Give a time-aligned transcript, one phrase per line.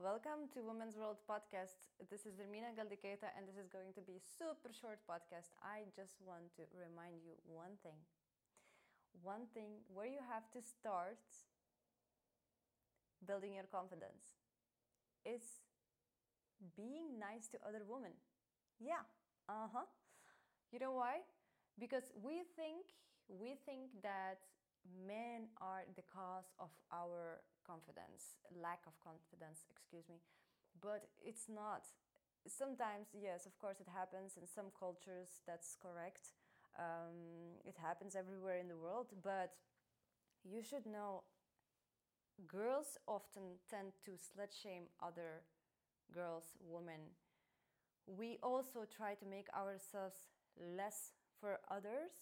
[0.00, 1.92] welcome to Women's World Podcast.
[2.10, 5.52] This is Ermina Galdiketa, and this is going to be a super short podcast.
[5.60, 8.00] I just want to remind you one thing.
[9.22, 11.18] One thing where you have to start
[13.26, 14.36] building your confidence
[15.24, 15.42] is
[16.76, 18.12] being nice to other women.
[18.80, 19.04] Yeah,
[19.48, 19.86] uh huh.
[20.72, 21.22] You know why?
[21.78, 22.94] Because we think
[23.28, 24.40] we think that
[24.84, 30.20] men are the cause of our confidence, lack of confidence, excuse me.
[30.80, 31.86] But it's not.
[32.46, 36.32] Sometimes, yes, of course, it happens in some cultures, that's correct.
[36.78, 39.52] Um, it happens everywhere in the world, but
[40.44, 41.22] you should know
[42.46, 45.42] girls often tend to slut shame other
[46.12, 47.00] girls, women.
[48.06, 50.16] We also try to make ourselves
[50.58, 52.12] less for others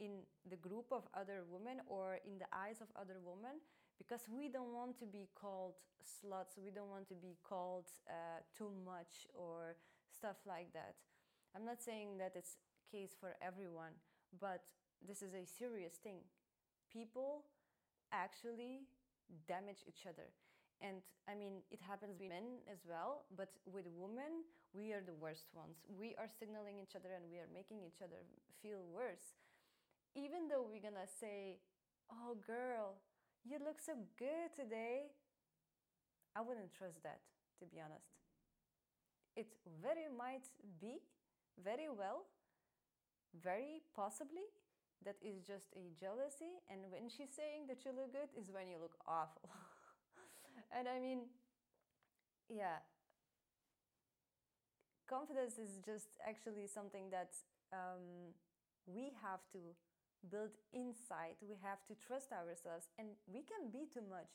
[0.00, 3.60] in the group of other women or in the eyes of other women
[4.00, 8.40] because we don't want to be called sluts, we don't want to be called uh,
[8.56, 9.76] too much or
[10.08, 10.96] stuff like that.
[11.54, 12.56] I'm not saying that it's
[12.90, 13.92] case for everyone,
[14.40, 14.64] but
[15.06, 16.24] this is a serious thing.
[16.90, 17.44] People
[18.10, 18.88] actually
[19.46, 20.32] damage each other.
[20.80, 25.14] And I mean, it happens with men as well, but with women, we are the
[25.14, 25.76] worst ones.
[25.86, 28.24] We are signaling each other and we are making each other
[28.62, 29.36] feel worse
[30.14, 31.58] even though we're gonna say,
[32.10, 32.96] Oh, girl,
[33.44, 35.12] you look so good today,
[36.34, 37.20] I wouldn't trust that,
[37.60, 38.08] to be honest.
[39.34, 39.48] It
[39.82, 40.46] very might
[40.80, 41.00] be,
[41.58, 42.26] very well,
[43.42, 44.46] very possibly,
[45.04, 48.68] that is just a jealousy, and when she's saying that you look good, is when
[48.68, 49.48] you look awful.
[50.76, 51.20] and I mean,
[52.48, 52.80] yeah,
[55.08, 57.34] confidence is just actually something that
[57.72, 58.32] um,
[58.86, 59.58] we have to
[60.28, 61.40] build inside.
[61.40, 64.30] We have to trust ourselves, and we can be too much.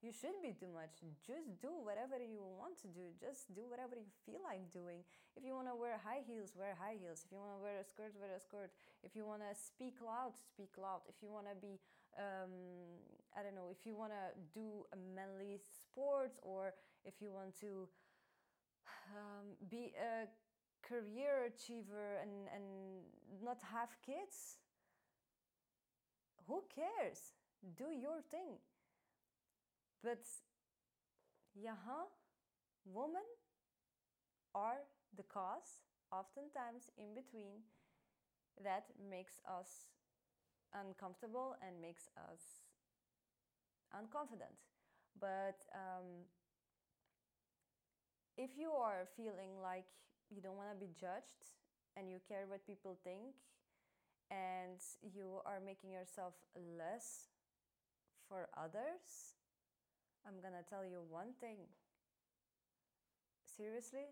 [0.00, 1.04] You should be too much.
[1.20, 3.12] Just do whatever you want to do.
[3.20, 5.04] Just do whatever you feel like doing.
[5.36, 7.20] If you want to wear high heels, wear high heels.
[7.20, 8.72] If you want to wear a skirt, wear a skirt.
[9.04, 11.04] If you want to speak loud, speak loud.
[11.04, 11.76] If you want to be,
[12.16, 12.56] um,
[13.36, 16.72] I don't know, if you want to do a manly sports or
[17.04, 17.84] if you want to
[19.12, 20.32] um, be a
[20.80, 22.64] career achiever and, and
[23.44, 24.56] not have kids,
[26.46, 27.34] who cares?
[27.76, 28.58] Do your thing.
[30.02, 30.24] But,
[31.54, 31.74] yeah,
[32.84, 33.26] women
[34.54, 34.82] are
[35.16, 37.62] the cause, oftentimes in between,
[38.64, 39.86] that makes us
[40.74, 42.62] uncomfortable and makes us
[43.94, 44.56] unconfident.
[45.20, 46.24] But um,
[48.38, 49.84] if you are feeling like
[50.30, 51.52] you don't want to be judged
[51.96, 53.34] and you care what people think
[54.30, 57.28] and you are making yourself less
[58.28, 59.34] for others,
[60.26, 61.58] I'm gonna tell you one thing.
[63.44, 64.06] Seriously?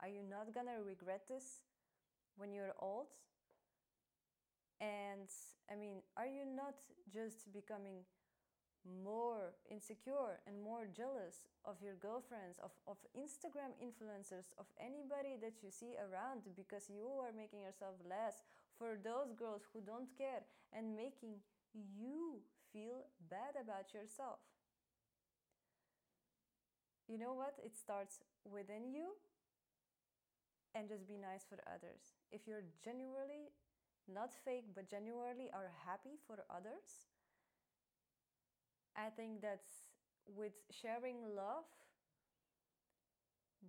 [0.00, 1.60] Are you not gonna regret this
[2.36, 3.06] when you're old?
[4.80, 5.28] And
[5.70, 6.74] I mean, are you not
[7.12, 8.02] just becoming
[8.86, 15.62] more insecure and more jealous of your girlfriends, of, of Instagram influencers, of anybody that
[15.62, 18.42] you see around because you are making yourself less
[18.78, 21.38] for those girls who don't care and making
[21.72, 24.40] you feel bad about yourself.
[27.08, 27.54] You know what?
[27.62, 29.14] It starts within you
[30.74, 32.16] and just be nice for others.
[32.32, 33.52] If you're genuinely,
[34.08, 37.06] not fake, but genuinely are happy for others,
[38.96, 39.92] I think that's
[40.26, 41.64] with sharing love,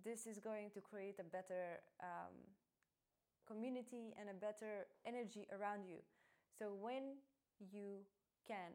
[0.04, 2.34] this is going to create a better um,
[3.46, 5.98] community and a better energy around you.
[6.58, 7.18] So when
[7.58, 8.04] you
[8.46, 8.72] can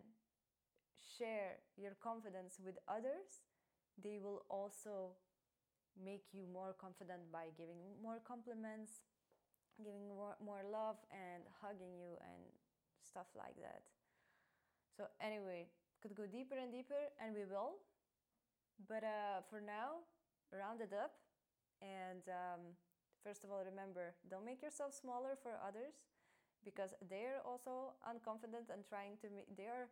[1.18, 3.44] share your confidence with others,
[4.02, 5.16] they will also
[5.98, 9.04] make you more confident by giving more compliments,
[9.84, 12.42] giving more, more love, and hugging you and
[13.04, 13.84] stuff like that.
[14.96, 15.68] So, anyway,
[16.02, 17.80] could go deeper and deeper, and we will.
[18.88, 20.08] But uh, for now,
[20.52, 21.12] round it up.
[21.82, 22.76] And um,
[23.24, 25.96] first of all, remember don't make yourself smaller for others
[26.64, 29.88] because they're also unconfident and trying to make, they are,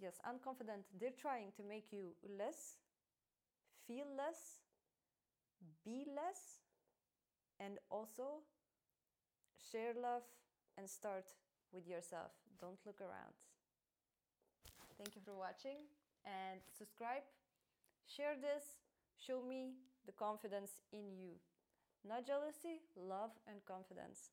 [0.00, 0.88] yes, unconfident.
[0.98, 2.80] They're trying to make you less,
[3.86, 4.64] feel less,
[5.84, 6.64] be less,
[7.60, 8.44] and also
[9.70, 10.22] share love
[10.78, 11.26] and start
[11.72, 12.32] with yourself.
[12.60, 13.34] Don't look around.
[14.98, 15.90] Thank you for watching
[16.24, 17.26] and subscribe.
[18.06, 18.78] Share this.
[19.18, 19.74] Show me
[20.06, 21.40] the confidence in you.
[22.06, 24.30] Not jealousy, love and confidence.